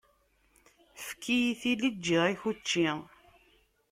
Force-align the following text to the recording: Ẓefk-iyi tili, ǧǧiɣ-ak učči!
Ẓefk-iyi 1.05 1.53
tili, 1.61 1.89
ǧǧiɣ-ak 1.95 2.41
učči! 2.49 2.87